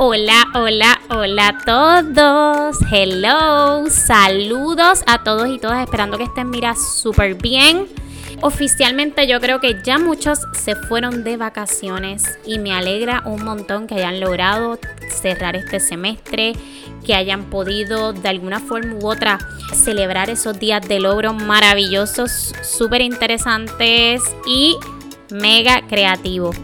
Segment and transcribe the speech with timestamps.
[0.00, 2.76] Hola, hola, hola a todos.
[2.88, 3.90] Hello.
[3.90, 5.82] Saludos a todos y todas.
[5.82, 7.88] Esperando que estén, mira, súper bien.
[8.40, 13.88] Oficialmente yo creo que ya muchos se fueron de vacaciones y me alegra un montón
[13.88, 14.78] que hayan logrado
[15.10, 16.52] cerrar este semestre,
[17.04, 19.40] que hayan podido de alguna forma u otra
[19.74, 24.76] celebrar esos días de logro maravillosos, súper interesantes y
[25.32, 26.56] mega creativos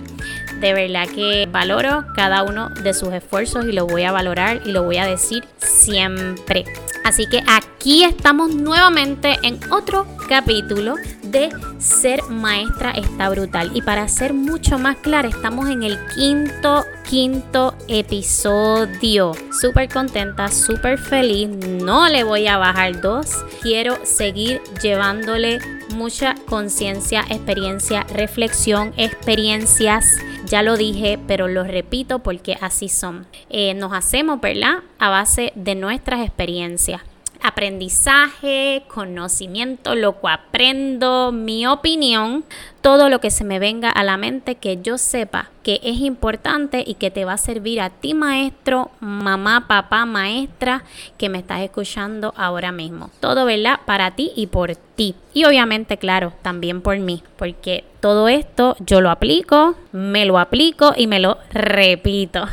[0.60, 4.72] de verdad que valoro cada uno de sus esfuerzos y lo voy a valorar y
[4.72, 6.64] lo voy a decir siempre.
[7.04, 13.72] Así que aquí estamos nuevamente en otro capítulo de Ser Maestra está brutal.
[13.74, 19.32] Y para ser mucho más clara, estamos en el quinto, quinto episodio.
[19.60, 21.48] Súper contenta, súper feliz.
[21.48, 23.44] No le voy a bajar dos.
[23.62, 25.58] Quiero seguir llevándole
[25.94, 30.06] mucha conciencia, experiencia, reflexión, experiencias.
[30.46, 33.26] Ya lo dije, pero lo repito porque así son.
[33.48, 34.82] Eh, nos hacemos, ¿verdad?
[34.98, 37.00] A base de nuestras experiencias
[37.44, 42.42] aprendizaje, conocimiento, lo que aprendo, mi opinión,
[42.80, 46.82] todo lo que se me venga a la mente que yo sepa que es importante
[46.86, 50.84] y que te va a servir a ti maestro, mamá, papá, maestra
[51.18, 53.10] que me estás escuchando ahora mismo.
[53.20, 53.80] Todo, ¿verdad?
[53.84, 55.14] Para ti y por ti.
[55.34, 60.94] Y obviamente, claro, también por mí, porque todo esto yo lo aplico, me lo aplico
[60.96, 62.46] y me lo repito.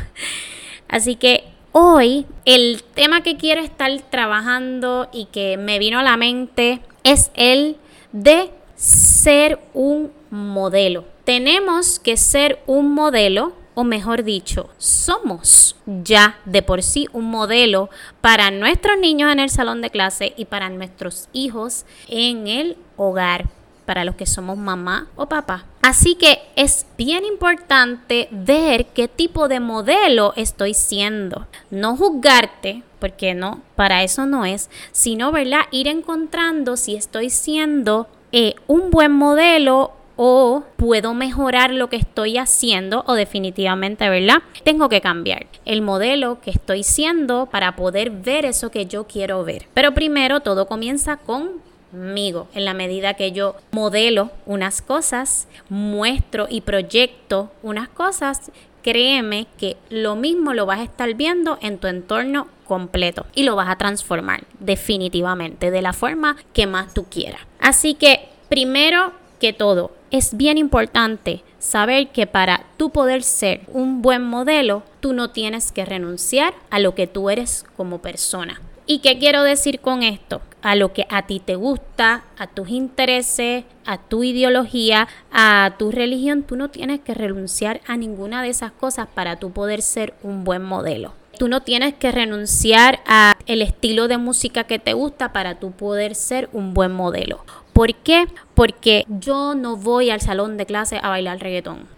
[0.88, 6.18] Así que Hoy el tema que quiero estar trabajando y que me vino a la
[6.18, 7.78] mente es el
[8.12, 11.06] de ser un modelo.
[11.24, 17.88] Tenemos que ser un modelo, o mejor dicho, somos ya de por sí un modelo
[18.20, 23.48] para nuestros niños en el salón de clase y para nuestros hijos en el hogar
[23.86, 25.64] para los que somos mamá o papá.
[25.82, 31.48] Así que es bien importante ver qué tipo de modelo estoy siendo.
[31.70, 35.62] No juzgarte, porque no, para eso no es, sino, ¿verdad?
[35.72, 42.38] Ir encontrando si estoy siendo eh, un buen modelo o puedo mejorar lo que estoy
[42.38, 44.42] haciendo o definitivamente, ¿verdad?
[44.62, 49.42] Tengo que cambiar el modelo que estoy siendo para poder ver eso que yo quiero
[49.42, 49.66] ver.
[49.74, 51.60] Pero primero todo comienza con
[51.92, 58.50] en la medida que yo modelo unas cosas, muestro y proyecto unas cosas,
[58.82, 63.56] créeme que lo mismo lo vas a estar viendo en tu entorno completo y lo
[63.56, 67.40] vas a transformar definitivamente de la forma que más tú quieras.
[67.58, 74.02] Así que primero que todo, es bien importante saber que para tú poder ser un
[74.02, 78.60] buen modelo, tú no tienes que renunciar a lo que tú eres como persona.
[78.86, 80.40] ¿Y qué quiero decir con esto?
[80.62, 85.90] A lo que a ti te gusta, a tus intereses, a tu ideología, a tu
[85.90, 90.14] religión, tú no tienes que renunciar a ninguna de esas cosas para tú poder ser
[90.22, 91.14] un buen modelo.
[91.38, 95.72] Tú no tienes que renunciar a el estilo de música que te gusta para tú
[95.72, 97.44] poder ser un buen modelo.
[97.72, 98.26] ¿Por qué?
[98.54, 101.88] Porque yo no voy al salón de clase a bailar reggaetón.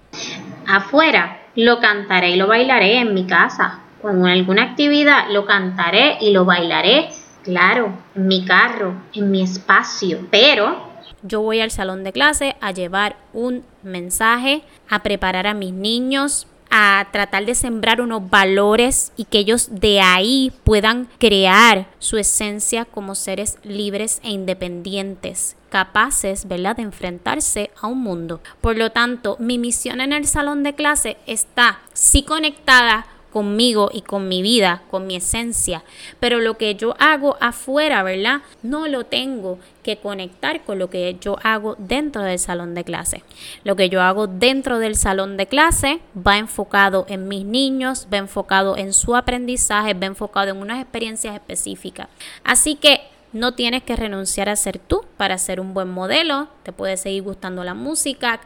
[0.67, 6.31] Afuera lo cantaré y lo bailaré en mi casa con alguna actividad, lo cantaré y
[6.31, 7.09] lo bailaré,
[7.44, 12.72] claro, en mi carro, en mi espacio, pero yo voy al salón de clase a
[12.72, 19.25] llevar un mensaje, a preparar a mis niños, a tratar de sembrar unos valores y
[19.27, 26.76] que ellos de ahí puedan crear su esencia como seres libres e independientes capaces, ¿verdad?,
[26.76, 28.41] de enfrentarse a un mundo.
[28.61, 34.03] Por lo tanto, mi misión en el salón de clase está sí conectada conmigo y
[34.03, 35.83] con mi vida, con mi esencia.
[36.21, 38.43] Pero lo que yo hago afuera, ¿verdad?
[38.62, 43.25] No lo tengo que conectar con lo que yo hago dentro del salón de clase.
[43.65, 48.19] Lo que yo hago dentro del salón de clase va enfocado en mis niños, va
[48.19, 52.06] enfocado en su aprendizaje, va enfocado en unas experiencias específicas.
[52.44, 53.00] Así que
[53.33, 56.47] no tienes que renunciar a ser tú para ser un buen modelo.
[56.62, 58.41] Te puede seguir gustando la música.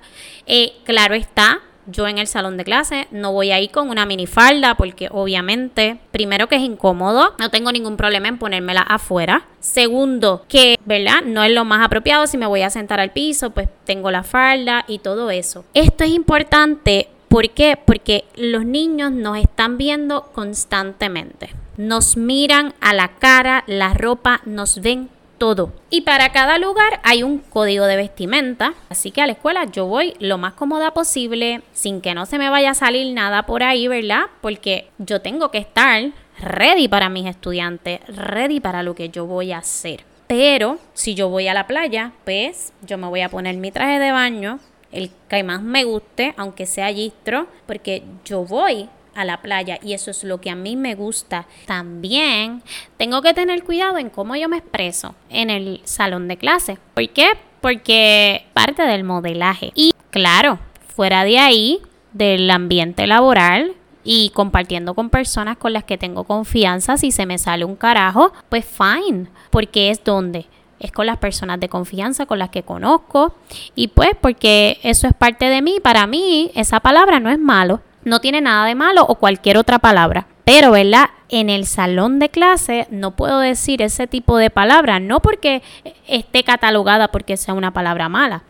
[0.47, 1.61] Eh, claro está,
[1.91, 5.99] yo en el salón de clase no voy a ir con una minifalda porque obviamente,
[6.11, 9.47] primero que es incómodo, no tengo ningún problema en ponérmela afuera.
[9.61, 11.23] Segundo, que, ¿verdad?
[11.25, 14.23] No es lo más apropiado si me voy a sentar al piso, pues tengo la
[14.23, 15.65] falda y todo eso.
[15.75, 17.79] Esto es importante, ¿por qué?
[17.83, 21.51] Porque los niños nos están viendo constantemente.
[21.77, 25.09] Nos miran a la cara, la ropa, nos ven
[25.39, 25.73] todo.
[25.91, 29.87] Y para cada lugar hay un código de vestimenta, así que a la escuela yo
[29.87, 33.63] voy lo más cómoda posible, sin que no se me vaya a salir nada por
[33.63, 34.23] ahí, ¿verdad?
[34.41, 39.53] Porque yo tengo que estar ready para mis estudiantes, ready para lo que yo voy
[39.53, 40.05] a hacer.
[40.27, 43.99] Pero si yo voy a la playa, pues yo me voy a poner mi traje
[43.99, 44.61] de baño,
[44.93, 49.93] el que más me guste, aunque sea gistro, porque yo voy a la playa y
[49.93, 51.47] eso es lo que a mí me gusta.
[51.67, 52.63] También
[52.97, 56.79] tengo que tener cuidado en cómo yo me expreso en el salón de clase.
[56.95, 57.31] ¿Por qué?
[57.61, 59.73] Porque parte del modelaje.
[59.75, 60.61] Y claro,
[60.95, 61.81] fuera de ahí,
[62.13, 63.75] del ambiente laboral,
[64.05, 68.33] y compartiendo con personas con las que tengo confianza, si se me sale un carajo,
[68.49, 70.47] pues fine, porque es donde
[70.81, 73.35] es con las personas de confianza con las que conozco
[73.75, 77.81] y pues porque eso es parte de mí, para mí esa palabra no es malo,
[78.09, 80.27] no tiene nada de malo o cualquier otra palabra.
[80.45, 81.11] Pero, ¿verdad?
[81.29, 85.63] En el salón de clase no puedo decir ese tipo de palabra, no porque
[86.07, 88.43] esté catalogada porque sea una palabra mala,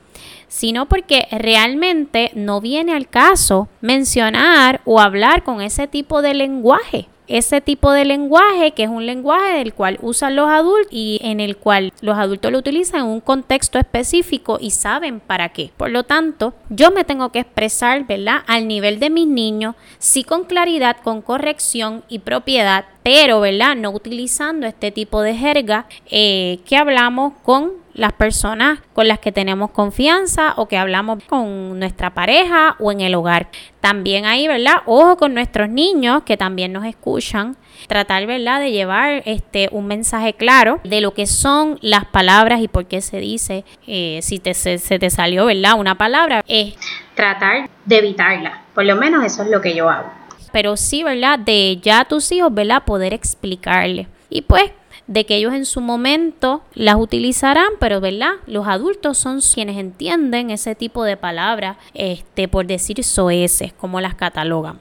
[0.46, 7.08] sino porque realmente no viene al caso mencionar o hablar con ese tipo de lenguaje
[7.28, 11.40] ese tipo de lenguaje, que es un lenguaje del cual usan los adultos y en
[11.40, 15.70] el cual los adultos lo utilizan en un contexto específico y saben para qué.
[15.76, 18.42] Por lo tanto, yo me tengo que expresar, ¿verdad?
[18.46, 23.74] Al nivel de mis niños, sí con claridad, con corrección y propiedad, pero, ¿verdad?
[23.74, 29.32] No utilizando este tipo de jerga eh, que hablamos con las personas con las que
[29.32, 33.48] tenemos confianza o que hablamos con nuestra pareja o en el hogar.
[33.80, 34.82] También ahí, ¿verdad?
[34.84, 37.56] Ojo con nuestros niños que también nos escuchan.
[37.86, 42.68] Tratar, ¿verdad?, de llevar este, un mensaje claro de lo que son las palabras y
[42.68, 46.74] por qué se dice, eh, si te, se, se, te salió, ¿verdad?, una palabra, es
[47.14, 48.64] tratar de evitarla.
[48.74, 51.38] Por lo menos eso es lo que yo hago pero sí, ¿verdad?
[51.38, 52.84] De ya a tus hijos, ¿verdad?
[52.84, 54.06] Poder explicarles.
[54.30, 54.70] Y pues
[55.08, 58.34] de que ellos en su momento las utilizarán, pero ¿verdad?
[58.46, 64.14] Los adultos son quienes entienden ese tipo de palabras, este, por decir soeces, como las
[64.14, 64.78] catalogan.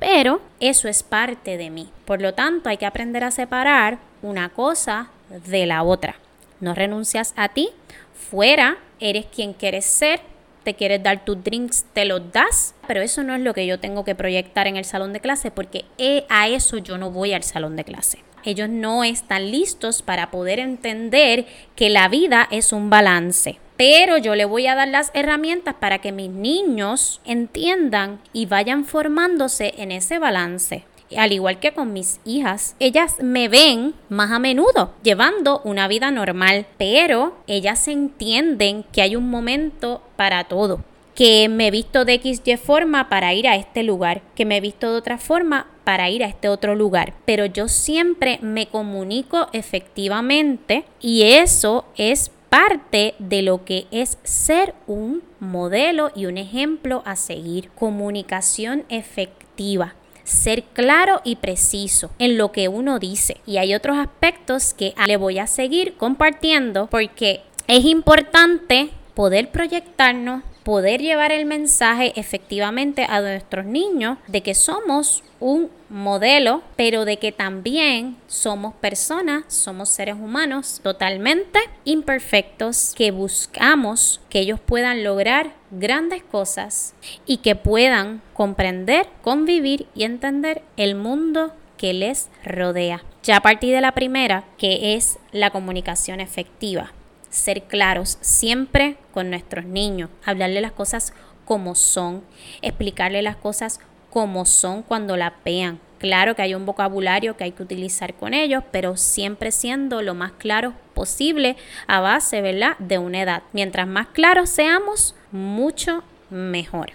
[0.00, 1.88] Pero eso es parte de mí.
[2.04, 5.10] Por lo tanto, hay que aprender a separar una cosa
[5.46, 6.16] de la otra.
[6.58, 7.70] No renuncias a ti,
[8.12, 10.20] fuera eres quien quieres ser
[10.62, 13.80] te quieres dar tus drinks, te los das, pero eso no es lo que yo
[13.80, 15.84] tengo que proyectar en el salón de clase porque
[16.28, 18.24] a eso yo no voy al salón de clase.
[18.44, 21.46] Ellos no están listos para poder entender
[21.76, 23.58] que la vida es un balance.
[23.76, 28.84] Pero yo le voy a dar las herramientas para que mis niños entiendan y vayan
[28.84, 30.84] formándose en ese balance
[31.16, 36.10] al igual que con mis hijas, ellas me ven más a menudo llevando una vida
[36.10, 40.84] normal, pero ellas entienden que hay un momento para todo
[41.20, 44.60] que me he visto de XY forma para ir a este lugar, que me he
[44.62, 47.12] visto de otra forma para ir a este otro lugar.
[47.26, 54.74] Pero yo siempre me comunico efectivamente y eso es parte de lo que es ser
[54.86, 57.70] un modelo y un ejemplo a seguir.
[57.72, 59.94] Comunicación efectiva
[60.30, 63.38] ser claro y preciso en lo que uno dice.
[63.46, 70.42] Y hay otros aspectos que le voy a seguir compartiendo porque es importante poder proyectarnos
[70.62, 77.16] poder llevar el mensaje efectivamente a nuestros niños de que somos un modelo, pero de
[77.16, 85.54] que también somos personas, somos seres humanos totalmente imperfectos, que buscamos que ellos puedan lograr
[85.70, 86.94] grandes cosas
[87.26, 93.02] y que puedan comprender, convivir y entender el mundo que les rodea.
[93.22, 96.92] Ya a partir de la primera, que es la comunicación efectiva
[97.30, 102.22] ser claros siempre con nuestros niños, hablarle las cosas como son,
[102.62, 103.80] explicarle las cosas
[104.10, 105.80] como son cuando las vean.
[105.98, 110.14] Claro que hay un vocabulario que hay que utilizar con ellos, pero siempre siendo lo
[110.14, 113.42] más claro posible a base, ¿verdad?, de una edad.
[113.52, 116.92] Mientras más claros seamos, mucho mejor.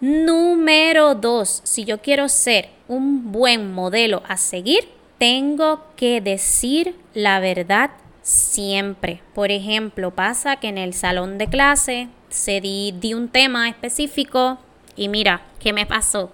[0.00, 7.40] Número dos, si yo quiero ser un buen modelo a seguir, tengo que decir la
[7.40, 7.90] verdad
[8.26, 9.22] siempre.
[9.34, 14.58] Por ejemplo, pasa que en el salón de clase se di, di un tema específico
[14.96, 16.32] y mira, ¿qué me pasó?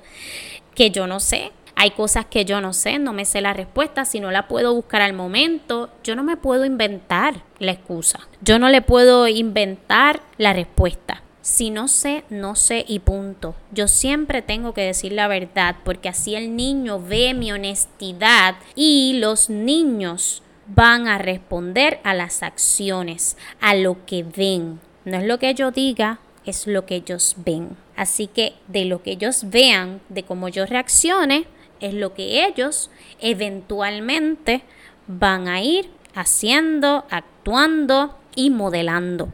[0.75, 4.07] Que yo no sé, hay cosas que yo no sé, no me sé la respuesta,
[4.07, 8.21] si no la puedo buscar al momento, yo no me puedo inventar la excusa.
[8.41, 11.23] Yo no le puedo inventar la respuesta.
[11.43, 13.55] Si no sé, no sé y punto.
[13.71, 19.19] Yo siempre tengo que decir la verdad porque así el niño ve mi honestidad y
[19.19, 24.81] los niños van a responder a las acciones, a lo que ven.
[25.05, 27.77] No es lo que yo diga, es lo que ellos ven.
[27.97, 31.47] Así que de lo que ellos vean, de cómo yo reaccione,
[31.81, 32.91] es lo que ellos
[33.21, 34.63] eventualmente
[35.07, 39.33] van a ir haciendo, actuando y modelando.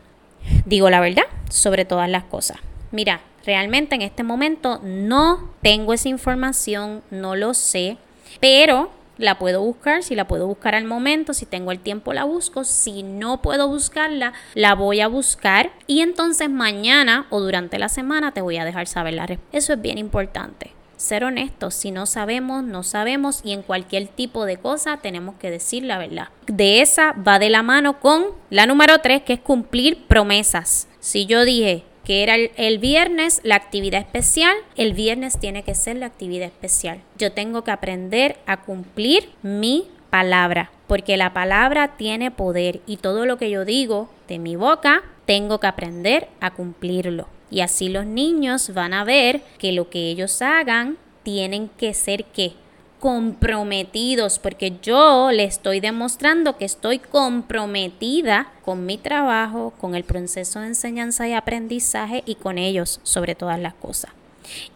[0.64, 2.58] Digo la verdad sobre todas las cosas.
[2.90, 7.98] Mira, realmente en este momento no tengo esa información, no lo sé,
[8.40, 12.24] pero la puedo buscar, si la puedo buscar al momento, si tengo el tiempo la
[12.24, 17.88] busco, si no puedo buscarla, la voy a buscar y entonces mañana o durante la
[17.88, 19.58] semana te voy a dejar saber la respuesta.
[19.58, 20.72] Eso es bien importante.
[20.96, 21.74] ser honestos.
[21.74, 25.96] Si no sabemos, no sabemos y en cualquier tipo de cosa tenemos que decir la
[25.96, 26.28] verdad.
[26.48, 30.88] De esa va de la mano con la número tres, que es cumplir promesas.
[30.98, 35.96] Si yo dije que era el, viernes la actividad especial, el viernes tiene que ser
[35.96, 37.02] la actividad especial.
[37.18, 43.26] Yo tengo que aprender a cumplir mi palabra, porque la palabra tiene poder y todo
[43.26, 47.28] lo que yo digo de mi boca, tengo que aprender a cumplirlo.
[47.50, 52.24] Y así los niños van a ver que lo que ellos hagan tienen que ser
[52.24, 52.54] que
[52.98, 60.60] comprometidos, porque yo le estoy demostrando que estoy comprometida con mi trabajo, con el proceso
[60.60, 64.10] de enseñanza y aprendizaje y con ellos sobre todas las cosas.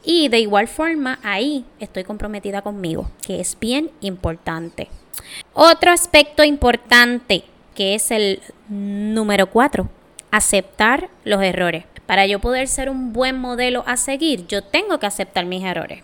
[0.05, 4.88] Y de igual forma, ahí estoy comprometida conmigo, que es bien importante.
[5.55, 9.88] Otro aspecto importante, que es el número cuatro,
[10.31, 11.85] aceptar los errores.
[12.07, 16.02] Para yo poder ser un buen modelo a seguir, yo tengo que aceptar mis errores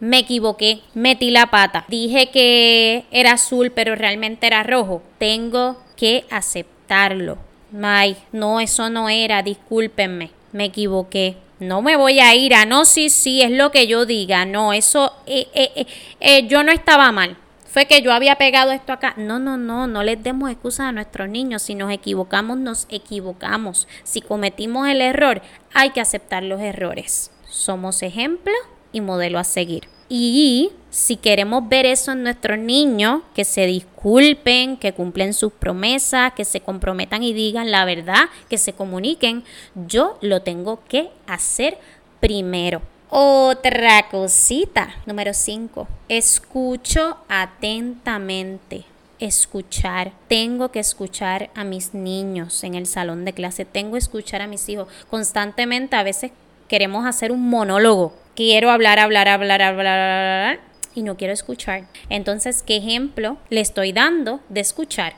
[0.00, 6.24] me equivoqué, metí la pata, dije que era azul pero realmente era rojo, tengo que
[6.30, 7.38] aceptarlo.
[7.82, 11.36] Ay, no, eso no era, discúlpenme, me equivoqué.
[11.58, 14.44] No me voy a ir a no, sí, sí, es lo que yo diga.
[14.44, 15.86] No, eso, eh, eh,
[16.20, 17.38] eh, yo no estaba mal.
[17.64, 19.14] Fue que yo había pegado esto acá.
[19.16, 21.62] No, no, no, no les demos excusas a nuestros niños.
[21.62, 23.88] Si nos equivocamos, nos equivocamos.
[24.02, 25.42] Si cometimos el error,
[25.74, 27.30] hay que aceptar los errores.
[27.48, 28.56] Somos ejemplos
[28.96, 29.88] y modelo a seguir.
[30.08, 36.32] Y si queremos ver eso en nuestros niños, que se disculpen, que cumplen sus promesas,
[36.32, 41.78] que se comprometan y digan la verdad, que se comuniquen, yo lo tengo que hacer
[42.20, 42.80] primero.
[43.10, 48.84] Otra cosita, número 5, escucho atentamente.
[49.18, 54.42] Escuchar, tengo que escuchar a mis niños en el salón de clase, tengo que escuchar
[54.42, 55.96] a mis hijos constantemente.
[55.96, 56.32] A veces
[56.68, 60.60] queremos hacer un monólogo quiero hablar, hablar, hablar, hablar, hablar,
[60.94, 61.86] y no quiero escuchar.
[62.08, 65.14] Entonces, ¿qué ejemplo le estoy dando de escuchar?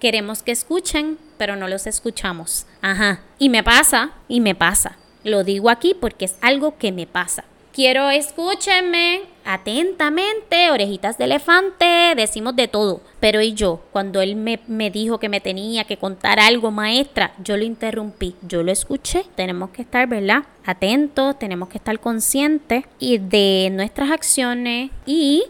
[0.00, 2.66] Queremos que escuchen, pero no los escuchamos.
[2.82, 3.20] Ajá.
[3.38, 4.98] Y me pasa, y me pasa.
[5.24, 7.44] Lo digo aquí porque es algo que me pasa.
[7.76, 13.02] Quiero escúchenme atentamente, orejitas de elefante, decimos de todo.
[13.20, 17.34] Pero y yo, cuando él me, me, dijo que me tenía que contar algo, maestra,
[17.44, 19.26] yo lo interrumpí, yo lo escuché.
[19.34, 20.44] Tenemos que estar, ¿verdad?
[20.64, 25.44] Atentos, tenemos que estar conscientes y de nuestras acciones y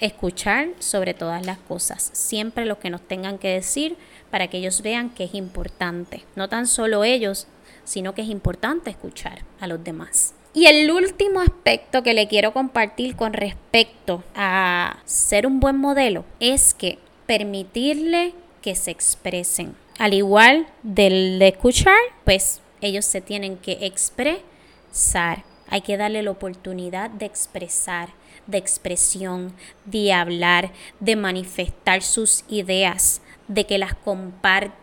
[0.00, 2.10] escuchar sobre todas las cosas.
[2.12, 3.96] Siempre lo que nos tengan que decir
[4.30, 6.26] para que ellos vean que es importante.
[6.36, 7.46] No tan solo ellos,
[7.84, 10.34] sino que es importante escuchar a los demás.
[10.52, 16.24] Y el último aspecto que le quiero compartir con respecto a ser un buen modelo
[16.40, 19.76] es que permitirle que se expresen.
[19.98, 25.44] Al igual del de escuchar, pues ellos se tienen que expresar.
[25.68, 28.08] Hay que darle la oportunidad de expresar,
[28.48, 29.54] de expresión,
[29.84, 34.79] de hablar, de manifestar sus ideas, de que las compartan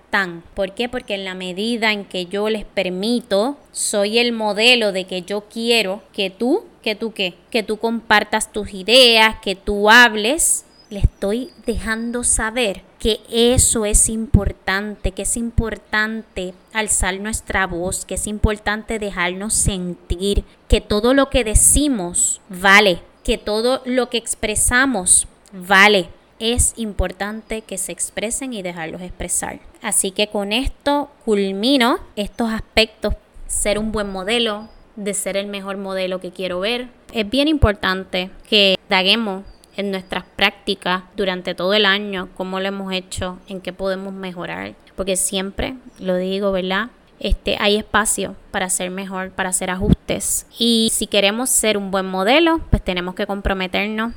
[0.56, 0.90] ¿Por qué?
[0.90, 5.42] Porque en la medida en que yo les permito, soy el modelo de que yo
[5.42, 11.00] quiero que tú, que tú qué, que tú compartas tus ideas, que tú hables, le
[11.00, 18.26] estoy dejando saber que eso es importante, que es importante alzar nuestra voz, que es
[18.26, 26.10] importante dejarnos sentir, que todo lo que decimos vale, que todo lo que expresamos vale,
[26.40, 29.60] es importante que se expresen y dejarlos expresar.
[29.82, 33.16] Así que con esto culmino estos aspectos,
[33.48, 36.88] ser un buen modelo, de ser el mejor modelo que quiero ver.
[37.14, 39.44] Es bien importante que daguemos
[39.78, 44.74] en nuestras prácticas durante todo el año, cómo lo hemos hecho, en qué podemos mejorar,
[44.96, 46.90] porque siempre lo digo, ¿verdad?
[47.20, 50.48] Este, hay espacio para ser mejor, para hacer ajustes.
[50.58, 54.14] Y si queremos ser un buen modelo, pues tenemos que comprometernos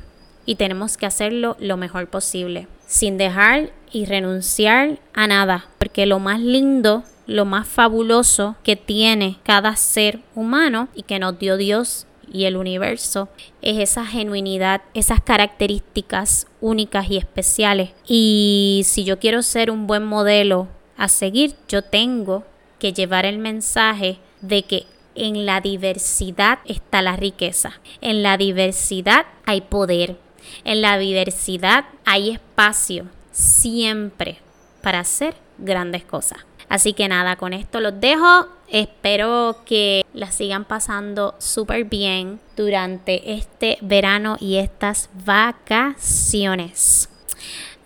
[0.51, 6.19] y tenemos que hacerlo lo mejor posible, sin dejar y renunciar a nada, porque lo
[6.19, 12.09] más lindo, lo más fabuloso que tiene cada ser humano y que nos dio Dios
[12.33, 13.29] y el universo
[13.63, 17.91] es esa genuinidad, esas características únicas y especiales.
[18.09, 20.67] Y si yo quiero ser un buen modelo
[20.97, 22.43] a seguir, yo tengo
[22.81, 29.27] que llevar el mensaje de que en la diversidad está la riqueza, en la diversidad
[29.45, 30.17] hay poder,
[30.65, 34.39] en la diversidad hay espacio siempre
[34.83, 36.39] para hacer grandes cosas.
[36.71, 38.47] Así que nada, con esto los dejo.
[38.69, 47.10] Espero que la sigan pasando súper bien durante este verano y estas vacaciones.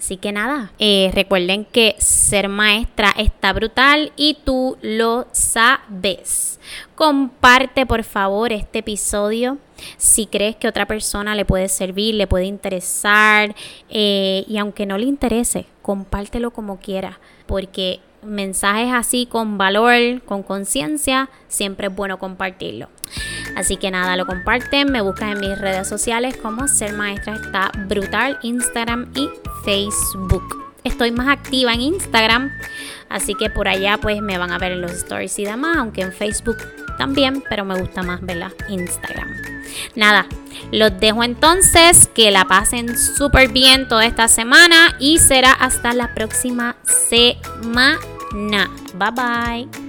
[0.05, 6.61] Así que nada, eh, recuerden que ser maestra está brutal y tú lo sabes.
[6.95, 9.57] Comparte por favor este episodio
[9.97, 13.55] Si crees que otra persona le puede servir, le puede interesar,
[13.89, 20.43] eh, y aunque no le interese, compártelo como quiera, porque mensajes así con valor, con
[20.43, 22.89] conciencia, siempre es bueno compartirlo.
[23.57, 27.71] Así que nada, lo comparten, me buscan en mis redes sociales como Ser Maestra está
[27.87, 29.31] brutal, Instagram y
[29.65, 30.43] Facebook.
[30.83, 32.53] Estoy más activa en Instagram,
[33.09, 36.03] así que por allá pues me van a ver en los stories y demás, aunque
[36.03, 36.59] en Facebook
[36.99, 39.29] también, pero me gusta más verla Instagram.
[39.95, 40.27] Nada,
[40.73, 46.15] los dejo entonces, que la pasen súper bien toda esta semana y será hasta la
[46.15, 47.99] próxima semana.
[48.95, 49.84] Bye bye.